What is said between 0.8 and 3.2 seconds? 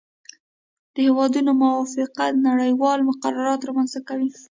د هیوادونو موافقه نړیوال